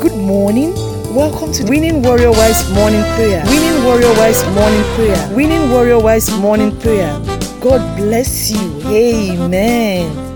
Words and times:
Good 0.00 0.16
morning. 0.16 0.74
Welcome 1.14 1.52
to 1.52 1.64
Winning 1.64 2.02
Warrior 2.02 2.32
Wise 2.32 2.68
Morning 2.72 3.02
Prayer. 3.16 3.42
Winning 3.46 3.84
Warrior 3.84 4.12
Wise 4.16 4.42
Morning 4.54 4.84
Prayer. 4.96 5.36
Winning 5.36 5.70
Warrior 5.70 6.00
Wise 6.00 6.30
Morning 6.40 6.76
Prayer. 6.80 7.12
God 7.60 7.82
bless 7.98 8.50
you. 8.50 8.82
Amen. 8.88 10.32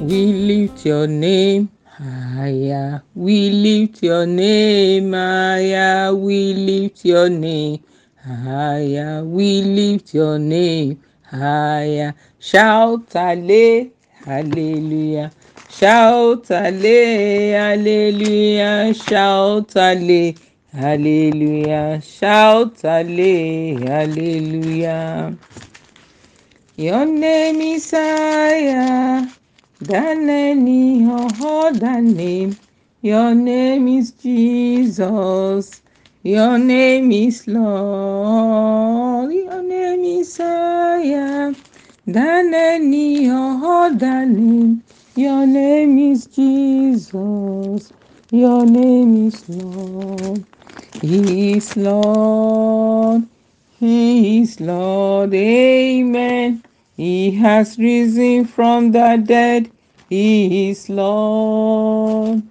We 0.00 0.32
lift 0.32 0.86
your 0.86 1.06
name 1.06 1.70
higher. 1.84 3.02
We 3.14 3.50
lift 3.50 4.02
your 4.02 4.26
name 4.26 5.12
higher. 5.12 6.14
We 6.14 6.54
lift 6.54 7.04
your 7.04 7.28
name 7.28 7.84
higher. 8.24 9.24
We 9.24 9.62
lift 9.62 10.14
your 10.14 10.38
name 10.38 11.02
higher. 11.22 12.14
Shout 12.38 13.14
alle, 13.16 13.90
hallelujah. 14.24 15.32
Shout 15.78 16.50
alle, 16.50 17.52
hallelujah. 17.52 18.94
Shout 18.94 19.76
alle, 19.76 20.34
hallelujah. 20.72 22.00
Shout 22.00 22.82
alle, 22.84 23.76
hallelujah. 23.84 25.36
Your 26.78 27.04
name 27.04 27.60
is 27.60 27.90
higher 27.90 29.28
than 29.82 30.30
any 30.30 31.04
other 31.04 31.36
oh, 31.42 31.70
oh, 31.76 32.00
name. 32.00 32.56
Your 33.02 33.34
name 33.34 33.88
is 33.88 34.12
Jesus. 34.12 35.82
Your 36.22 36.58
name 36.58 37.12
is 37.12 37.46
Lord. 37.46 39.30
Your 39.30 39.62
name 39.62 40.04
is 40.20 40.38
higher 40.38 41.54
than 42.06 42.54
any 42.54 43.28
other 43.28 44.24
name. 44.24 44.82
Oh, 44.88 44.95
Your 45.16 45.46
name 45.46 45.98
is 46.12 46.26
Jesus. 46.26 47.92
Your 48.30 48.66
name 48.66 49.28
is 49.28 49.48
Lord. 49.48 50.46
He 51.02 51.56
is 51.56 51.76
Lord. 51.76 53.28
He 53.80 54.42
is 54.42 54.60
Lord. 54.60 55.34
Amen. 55.34 56.64
He 56.96 57.32
has 57.32 57.78
risen 57.78 58.46
from 58.46 58.92
the 58.92 59.22
dead. 59.24 59.72
He 60.10 60.70
is 60.70 60.90
Lord. 60.90 62.42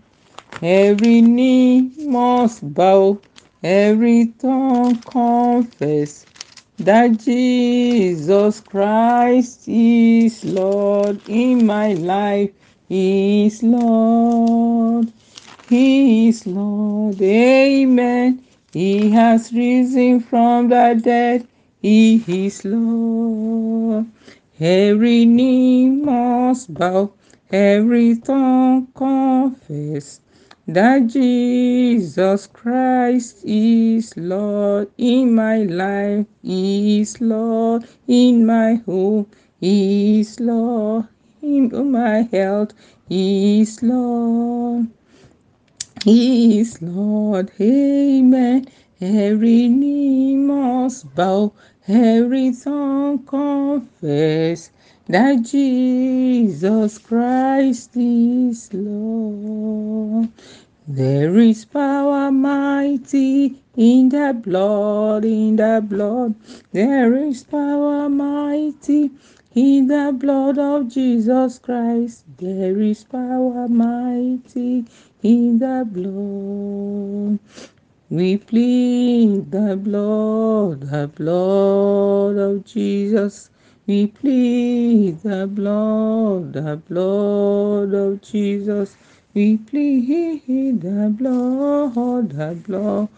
Every 0.61 1.21
knee 1.21 1.93
must 1.97 2.73
bow, 2.75 3.23
every 3.63 4.33
tongue 4.39 5.01
confess 5.03 6.27
that 6.79 7.19
Jesus 7.19 8.61
Christ 8.61 9.67
is 9.67 10.43
Lord 10.45 11.21
in 11.27 11.65
my 11.65 11.93
life. 11.93 12.51
He 12.89 13.47
is 13.47 13.63
Lord. 13.63 15.11
He 15.69 16.29
is 16.29 16.47
Lord. 16.47 17.21
Amen. 17.21 18.43
He 18.73 19.11
has 19.11 19.53
risen 19.53 20.19
from 20.21 20.69
the 20.69 20.99
dead. 21.01 21.47
He 21.81 22.23
is 22.27 22.65
Lord. 22.65 24.07
Every 24.59 25.25
knee 25.25 25.89
must 25.89 26.73
bow, 26.73 27.13
every 27.51 28.17
tongue 28.17 28.87
confess 28.95 30.21
that 30.67 31.07
Jesus 31.07 32.47
Christ 32.47 33.45
is 33.45 34.15
Lord 34.17 34.89
in 34.97 35.35
my 35.35 35.59
life. 35.63 36.25
Is 36.43 37.21
Lord 37.21 37.87
in 38.07 38.45
my 38.45 38.75
home. 38.85 39.27
Is 39.61 40.39
Lord 40.39 41.07
in 41.41 41.91
my 41.91 42.27
health. 42.31 42.73
Is 43.09 43.83
Lord. 43.83 44.87
Is 46.05 46.81
Lord, 46.83 47.51
amen. 47.59 48.67
Every 49.01 49.67
knee 49.67 50.35
must 50.35 51.15
bow, 51.15 51.53
every 51.87 52.53
tongue 52.53 53.25
confess 53.25 54.69
that 55.07 55.41
Jesus 55.41 56.99
Christ 56.99 57.91
is 57.95 58.71
Lord. 58.71 60.29
There 60.87 61.39
is 61.39 61.65
power 61.65 62.31
mighty 62.31 63.59
in 63.75 64.09
the 64.09 64.39
blood, 64.39 65.25
in 65.25 65.55
the 65.55 65.83
blood. 65.83 66.35
There 66.73 67.15
is 67.15 67.43
power 67.43 68.07
mighty 68.07 69.09
in 69.55 69.87
the 69.87 70.15
blood 70.15 70.59
of 70.59 70.89
Jesus 70.89 71.57
Christ. 71.57 72.25
There 72.37 72.79
is 72.79 73.03
power 73.03 73.67
mighty 73.67 74.85
in 75.23 75.57
the 75.57 75.87
blood. 75.91 77.39
We 78.11 78.37
plead 78.37 79.49
the 79.49 79.75
blood, 79.77 80.81
the 80.81 81.07
blood 81.07 82.37
of 82.37 82.63
Jesus. 82.63 83.49
We 83.87 84.05
plead 84.05 85.21
the 85.23 85.47
blood, 85.47 86.53
the 86.53 86.77
blood 86.77 87.91
of 87.95 88.21
Jesus. 88.21 88.95
We 89.35 89.57
plead 89.57 90.81
the 90.81 91.09
blood, 91.17 92.29
the 92.31 92.55
blood 92.67 93.09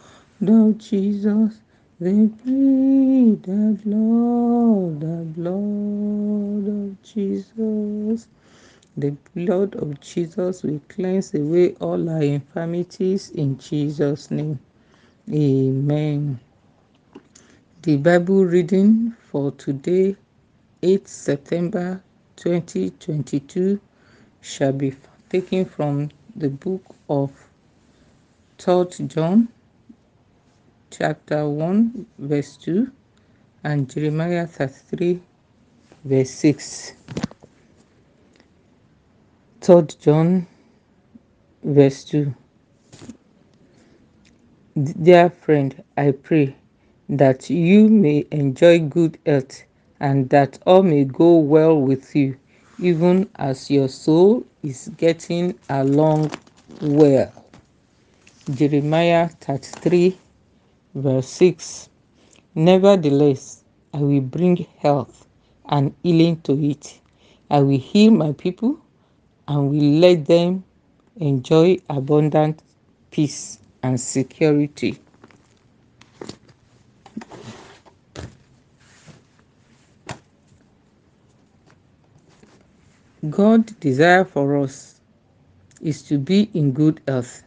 of 0.49 0.77
Jesus. 0.79 1.61
They 1.99 2.27
plead 2.27 3.43
the 3.43 3.79
blood, 3.85 5.01
the 5.01 5.25
blood 5.37 6.67
of 6.67 7.03
Jesus. 7.03 8.27
The 8.97 9.11
blood 9.35 9.75
of 9.75 10.01
Jesus 10.01 10.63
will 10.63 10.81
cleanse 10.89 11.35
away 11.35 11.75
all 11.81 12.09
our 12.09 12.23
infirmities 12.23 13.29
in 13.31 13.59
Jesus' 13.59 14.31
name. 14.31 14.59
Amen. 15.31 16.39
The 17.83 17.97
Bible 17.97 18.45
reading 18.45 19.15
for 19.31 19.51
today, 19.51 20.15
8 20.83 21.07
September 21.07 22.03
2022, 22.37 23.79
shall 24.41 24.73
be 24.73 24.91
taken 25.29 25.65
from 25.65 26.09
the 26.35 26.49
book 26.49 26.83
of 27.09 27.31
3 28.59 28.85
John, 29.07 29.49
chapter 30.89 31.47
1, 31.47 32.05
verse 32.19 32.57
2, 32.57 32.91
and 33.63 33.89
Jeremiah 33.89 34.47
33, 34.47 35.21
verse 36.05 36.29
6. 36.31 36.93
3 39.61 39.81
John, 39.99 40.47
verse 41.63 42.03
2. 42.05 42.33
Dear 45.01 45.29
friend, 45.29 45.83
I 45.97 46.11
pray 46.11 46.55
that 47.09 47.49
you 47.49 47.89
may 47.89 48.25
enjoy 48.31 48.79
good 48.79 49.17
health 49.25 49.63
and 49.99 50.29
that 50.29 50.59
all 50.65 50.83
may 50.83 51.03
go 51.03 51.37
well 51.37 51.81
with 51.81 52.15
you, 52.15 52.37
even 52.79 53.29
as 53.35 53.69
your 53.71 53.87
soul 53.89 54.45
is 54.63 54.89
getting 54.97 55.57
along 55.69 56.31
well. 56.81 57.31
Jeremiah 58.51 59.29
33, 59.41 60.17
verse 60.95 61.27
6. 61.29 61.89
Nevertheless, 62.55 63.63
I 63.93 63.99
will 63.99 64.21
bring 64.21 64.65
health 64.79 65.27
and 65.69 65.93
healing 66.03 66.41
to 66.41 66.53
it. 66.63 66.99
I 67.49 67.59
will 67.59 67.79
heal 67.79 68.11
my 68.11 68.33
people 68.33 68.79
and 69.47 69.69
will 69.71 69.99
let 69.99 70.25
them 70.25 70.63
enjoy 71.17 71.77
abundant 71.89 72.61
peace 73.11 73.59
and 73.83 73.99
security. 73.99 74.99
God's 83.29 83.73
desire 83.73 84.25
for 84.25 84.57
us 84.57 85.01
is 85.81 86.01
to 86.03 86.17
be 86.17 86.49
in 86.53 86.71
good 86.71 87.01
health 87.07 87.43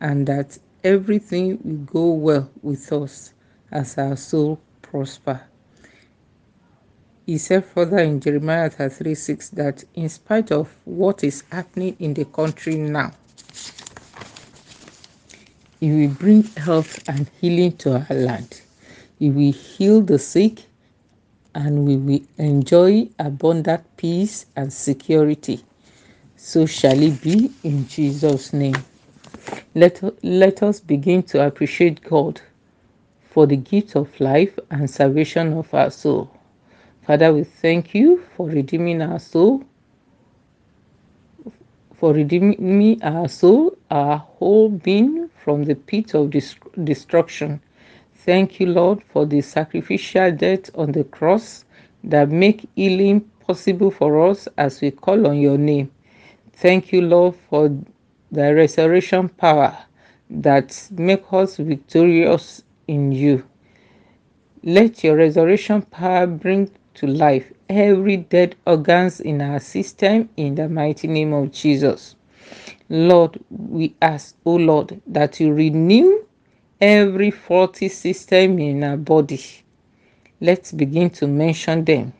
and 0.00 0.26
that 0.26 0.58
everything 0.84 1.58
will 1.64 1.84
go 1.86 2.12
well 2.12 2.50
with 2.62 2.92
us 2.92 3.34
as 3.72 3.98
our 3.98 4.16
soul 4.16 4.60
prosper. 4.82 5.40
He 7.26 7.38
said 7.38 7.64
further 7.66 7.98
in 7.98 8.20
Jeremiah 8.20 8.70
33 8.70 9.14
6 9.14 9.48
that 9.50 9.84
in 9.94 10.08
spite 10.08 10.50
of 10.52 10.74
what 10.84 11.24
is 11.24 11.44
happening 11.52 11.96
in 11.98 12.14
the 12.14 12.24
country 12.26 12.76
now, 12.76 13.12
He 15.80 15.90
will 15.92 16.14
bring 16.14 16.44
health 16.56 17.08
and 17.08 17.30
healing 17.40 17.76
to 17.78 17.94
our 18.08 18.16
land. 18.16 18.62
He 19.18 19.30
will 19.30 19.52
heal 19.52 20.00
the 20.00 20.18
sick 20.18 20.67
and 21.58 21.84
we 21.84 21.96
will 21.96 22.20
enjoy 22.38 23.08
abundant 23.18 23.84
peace 23.96 24.46
and 24.54 24.72
security. 24.72 25.60
So 26.36 26.66
shall 26.66 27.02
it 27.02 27.20
be 27.20 27.50
in 27.64 27.88
Jesus' 27.88 28.52
name. 28.52 28.76
Let, 29.74 30.00
let 30.24 30.62
us 30.62 30.78
begin 30.78 31.24
to 31.24 31.44
appreciate 31.44 32.00
God 32.04 32.40
for 33.30 33.46
the 33.48 33.56
gift 33.56 33.96
of 33.96 34.08
life 34.20 34.56
and 34.70 34.88
salvation 34.88 35.52
of 35.52 35.74
our 35.74 35.90
soul. 35.90 36.30
Father, 37.04 37.34
we 37.34 37.42
thank 37.42 37.92
you 37.92 38.24
for 38.36 38.48
redeeming 38.48 39.02
our 39.02 39.18
soul 39.18 39.64
for 41.98 42.12
redeeming 42.12 43.02
our 43.02 43.28
soul, 43.28 43.76
our 43.90 44.18
whole 44.18 44.68
being 44.68 45.28
from 45.42 45.64
the 45.64 45.74
pit 45.74 46.14
of 46.14 46.32
destruction. 46.84 47.60
Thank 48.28 48.60
you, 48.60 48.66
Lord, 48.66 49.02
for 49.04 49.24
the 49.24 49.40
sacrificial 49.40 50.30
death 50.32 50.68
on 50.74 50.92
the 50.92 51.04
cross 51.04 51.64
that 52.04 52.28
make 52.28 52.68
healing 52.76 53.22
possible 53.40 53.90
for 53.90 54.28
us 54.28 54.46
as 54.58 54.82
we 54.82 54.90
call 54.90 55.26
on 55.26 55.38
your 55.38 55.56
name. 55.56 55.90
Thank 56.52 56.92
you, 56.92 57.00
Lord, 57.00 57.36
for 57.48 57.74
the 58.30 58.54
resurrection 58.54 59.30
power 59.30 59.78
that 60.28 60.90
make 60.90 61.24
us 61.32 61.56
victorious 61.56 62.62
in 62.86 63.12
you. 63.12 63.46
Let 64.62 65.02
your 65.02 65.16
resurrection 65.16 65.80
power 65.80 66.26
bring 66.26 66.70
to 66.96 67.06
life 67.06 67.50
every 67.70 68.18
dead 68.18 68.56
organs 68.66 69.20
in 69.20 69.40
our 69.40 69.58
system 69.58 70.28
in 70.36 70.54
the 70.54 70.68
mighty 70.68 71.08
name 71.08 71.32
of 71.32 71.50
Jesus. 71.50 72.14
Lord, 72.90 73.42
we 73.48 73.94
ask, 74.02 74.36
O 74.44 74.52
oh 74.52 74.56
Lord, 74.56 75.00
that 75.06 75.40
you 75.40 75.54
renew 75.54 76.27
every 76.80 77.30
faulty 77.30 77.88
system 77.88 78.58
in 78.58 78.84
our 78.84 78.96
body. 78.96 79.42
Let's 80.40 80.72
begin 80.72 81.10
to 81.10 81.26
mention 81.26 81.84
them. 81.84 82.12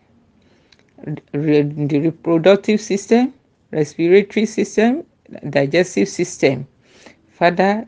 The 1.32 2.00
reproductive 2.02 2.80
system, 2.80 3.34
respiratory 3.70 4.46
system, 4.46 5.04
digestive 5.48 6.08
system. 6.08 6.66
Father, 7.30 7.86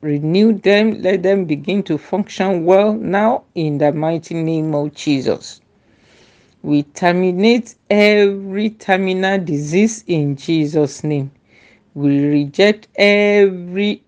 renew 0.00 0.52
them, 0.52 1.02
let 1.02 1.22
them 1.24 1.44
begin 1.44 1.82
to 1.84 1.98
function 1.98 2.64
well 2.64 2.92
now 2.92 3.44
in 3.54 3.78
the 3.78 3.92
mighty 3.92 4.34
name 4.34 4.74
of 4.74 4.94
Jesus. 4.94 5.60
We 6.62 6.84
terminate 6.84 7.74
every 7.90 8.70
terminal 8.70 9.38
disease 9.38 10.04
in 10.06 10.36
Jesus' 10.36 11.02
name. 11.02 11.32
We 11.94 12.24
reject 12.24 12.86
every 12.94 14.04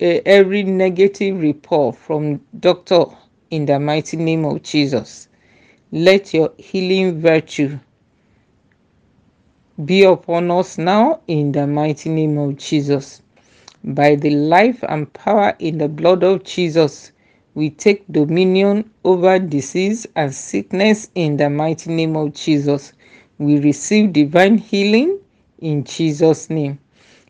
every 0.00 0.62
negative 0.62 1.40
report 1.40 1.96
from 1.96 2.40
doctor 2.60 3.04
in 3.50 3.66
the 3.66 3.78
mighty 3.78 4.16
name 4.16 4.44
of 4.44 4.62
Jesus. 4.62 5.28
Let 5.92 6.34
your 6.34 6.52
healing 6.58 7.20
virtue 7.20 7.78
be 9.84 10.04
upon 10.04 10.50
us 10.50 10.78
now 10.78 11.20
in 11.26 11.52
the 11.52 11.66
mighty 11.66 12.10
name 12.10 12.38
of 12.38 12.56
Jesus. 12.56 13.22
By 13.82 14.14
the 14.14 14.30
life 14.30 14.82
and 14.88 15.12
power 15.12 15.54
in 15.58 15.78
the 15.78 15.88
blood 15.88 16.22
of 16.22 16.44
Jesus, 16.44 17.12
we 17.54 17.70
take 17.70 18.04
dominion 18.10 18.90
over 19.04 19.38
disease 19.38 20.06
and 20.16 20.34
sickness 20.34 21.10
in 21.14 21.36
the 21.36 21.50
mighty 21.50 21.90
name 21.90 22.16
of 22.16 22.32
Jesus. 22.34 22.92
We 23.38 23.58
receive 23.60 24.12
divine 24.12 24.58
healing 24.58 25.20
in 25.58 25.84
Jesus' 25.84 26.48
name. 26.50 26.78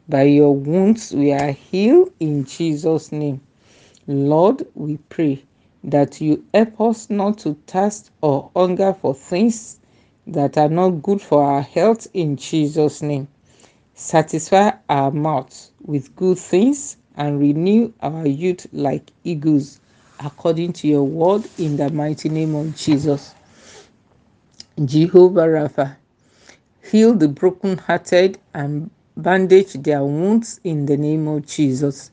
By 0.09 0.25
your 0.25 0.55
wounds, 0.55 1.13
we 1.13 1.33
are 1.33 1.53
healed 1.53 2.13
in 2.21 2.45
Jesus' 2.45 3.11
name. 3.11 3.41
Lord, 4.07 4.67
we 4.75 4.99
pray 5.09 5.43
that 5.83 6.21
you 6.21 6.45
help 6.53 6.79
us 6.81 7.09
not 7.09 7.39
to 7.39 7.57
thirst 7.67 8.11
or 8.21 8.51
hunger 8.55 8.93
for 8.93 9.15
things 9.15 9.81
that 10.27 10.59
are 10.59 10.69
not 10.69 11.03
good 11.03 11.23
for 11.23 11.43
our 11.43 11.63
health 11.63 12.07
in 12.13 12.37
Jesus' 12.37 13.01
name. 13.01 13.29
Satisfy 13.95 14.73
our 14.91 15.11
mouths 15.11 15.71
with 15.85 16.15
good 16.17 16.39
things 16.39 16.99
and 17.17 17.41
renew 17.41 17.93
our 18.03 18.27
youth 18.27 18.67
like 18.73 19.11
eagles, 19.25 19.81
according 20.21 20.75
to 20.75 20.89
your 20.89 21.05
word 21.05 21.45
in 21.59 21.77
the 21.79 21.89
mighty 21.91 22.29
name 22.29 22.55
of 22.55 22.77
Jesus. 22.77 23.35
Jehovah 24.85 25.47
Rapha, 25.47 25.97
heal 26.91 27.15
the 27.15 27.29
brokenhearted 27.29 28.39
and 28.53 28.91
bandage 29.17 29.75
their 29.75 30.03
wounds 30.05 30.61
in 30.65 30.87
the 30.87 30.97
name 30.97 31.29
of 31.29 31.47
Jesus. 31.47 32.11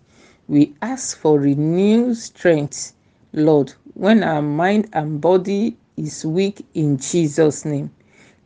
We 0.48 0.76
ask 0.82 1.18
for 1.18 1.40
renewed 1.40 2.18
strength, 2.18 2.94
Lord, 3.34 3.74
when 3.94 4.24
our 4.24 4.42
mind 4.42 4.90
and 4.94 5.20
body 5.20 5.78
is 5.98 6.26
weak 6.26 6.66
in 6.74 6.98
Jesus' 6.98 7.66
name. 7.66 7.92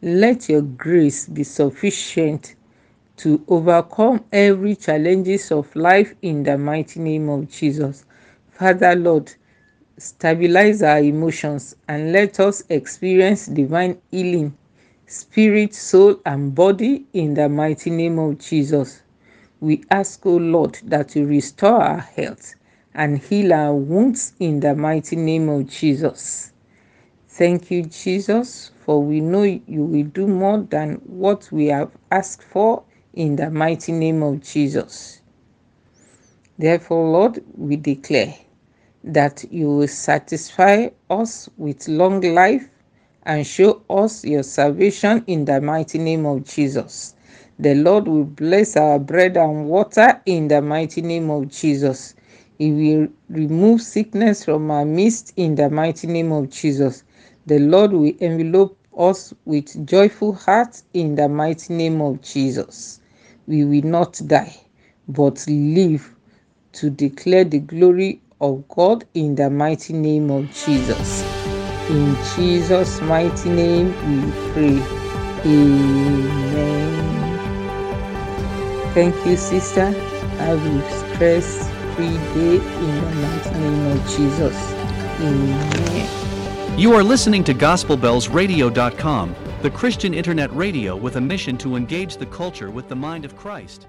Let 0.01 0.49
your 0.49 0.61
grace 0.61 1.27
be 1.27 1.43
sufficient 1.43 2.55
to 3.17 3.43
overcome 3.47 4.23
every 4.31 4.75
challenges 4.75 5.51
of 5.51 5.73
life 5.75 6.13
in 6.21 6.43
the 6.43 6.57
mighty 6.57 6.99
name 6.99 7.29
of 7.29 7.49
Jesus. 7.49 8.05
Father 8.51 8.95
Lord, 8.95 9.33
stabilize 9.97 10.83
our 10.83 10.99
emotions 10.99 11.75
and 11.87 12.11
let 12.11 12.39
us 12.39 12.63
experience 12.69 13.47
divine 13.47 13.97
healing 14.11 14.55
spirit, 15.07 15.73
soul, 15.73 16.19
and 16.25 16.55
body 16.55 17.05
in 17.13 17.33
the 17.33 17.49
mighty 17.49 17.89
name 17.89 18.19
of 18.19 18.39
Jesus. 18.39 19.01
We 19.59 19.83
ask, 19.91 20.25
O 20.25 20.35
Lord, 20.37 20.79
that 20.83 21.15
you 21.15 21.25
restore 21.25 21.81
our 21.81 21.99
health 21.99 22.55
and 22.93 23.17
heal 23.17 23.53
our 23.53 23.73
wounds 23.73 24.33
in 24.39 24.59
the 24.59 24.75
mighty 24.75 25.15
name 25.15 25.49
of 25.49 25.67
Jesus. 25.67 26.53
Thank 27.27 27.69
you, 27.71 27.83
Jesus, 27.83 28.71
for 28.85 29.03
we 29.03 29.19
know 29.21 29.43
you 29.43 29.83
will 29.83 30.05
do 30.05 30.27
more 30.27 30.59
than 30.59 30.95
what 31.05 31.51
we 31.51 31.67
have 31.67 31.91
asked 32.11 32.43
for 32.43 32.83
in 33.13 33.35
the 33.35 33.49
mighty 33.51 33.91
name 33.91 34.23
of 34.23 34.41
Jesus. 34.41 35.21
Therefore, 36.57 37.11
Lord, 37.11 37.43
we 37.57 37.75
declare 37.75 38.35
that 39.03 39.43
you 39.51 39.67
will 39.67 39.87
satisfy 39.87 40.87
us 41.09 41.49
with 41.57 41.87
long 41.87 42.21
life 42.21 42.69
and 43.25 43.45
show 43.45 43.81
us 43.89 44.23
your 44.23 44.43
salvation 44.43 45.23
in 45.27 45.45
the 45.45 45.59
mighty 45.61 45.97
name 45.97 46.25
of 46.25 46.45
Jesus. 46.45 47.15
The 47.59 47.75
Lord 47.75 48.07
will 48.07 48.25
bless 48.25 48.75
our 48.75 48.99
bread 48.99 49.37
and 49.37 49.67
water 49.67 50.21
in 50.25 50.47
the 50.47 50.61
mighty 50.61 51.01
name 51.01 51.29
of 51.29 51.47
Jesus. 51.47 52.15
He 52.57 52.71
will 52.71 53.07
remove 53.29 53.81
sickness 53.81 54.45
from 54.45 54.69
our 54.71 54.85
midst 54.85 55.33
in 55.37 55.55
the 55.55 55.69
mighty 55.69 56.07
name 56.07 56.31
of 56.31 56.49
Jesus. 56.49 57.03
The 57.45 57.59
Lord 57.59 57.93
will 57.93 58.13
envelop 58.19 58.77
us 58.97 59.33
with 59.45 59.85
joyful 59.87 60.33
hearts 60.33 60.83
in 60.93 61.15
the 61.15 61.29
mighty 61.29 61.73
name 61.73 62.01
of 62.01 62.21
Jesus. 62.21 63.01
We 63.47 63.65
will 63.65 63.83
not 63.83 64.21
die, 64.27 64.55
but 65.07 65.45
live 65.47 66.13
to 66.73 66.89
declare 66.89 67.43
the 67.45 67.59
glory 67.59 68.21
of 68.41 68.67
God 68.67 69.05
in 69.13 69.35
the 69.35 69.49
mighty 69.49 69.93
name 69.93 70.29
of 70.29 70.49
Jesus. 70.53 71.34
In 71.89 72.15
Jesus' 72.35 72.99
mighty 73.01 73.49
name 73.49 73.87
we 73.87 74.31
pray. 74.51 74.81
Amen. 75.45 76.95
Thank 78.93 79.15
you, 79.25 79.37
sister. 79.37 79.91
Have 80.39 80.65
a 80.65 81.13
stress 81.13 81.69
free 81.95 82.17
day 82.33 82.57
in 82.57 82.95
the 82.95 83.11
mighty 83.21 83.49
name 83.59 83.85
of 83.91 84.07
Jesus. 84.07 84.55
Amen. 85.21 86.79
You 86.79 86.93
are 86.93 87.03
listening 87.03 87.43
to 87.43 87.53
GospelBellsRadio.com, 87.53 89.35
the 89.61 89.69
Christian 89.69 90.13
internet 90.13 90.53
radio 90.55 90.95
with 90.95 91.17
a 91.17 91.21
mission 91.21 91.57
to 91.59 91.75
engage 91.75 92.17
the 92.17 92.25
culture 92.25 92.71
with 92.71 92.89
the 92.89 92.95
mind 92.95 93.25
of 93.25 93.37
Christ. 93.37 93.87